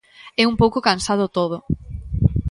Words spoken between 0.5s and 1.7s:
un pouco cansado todo.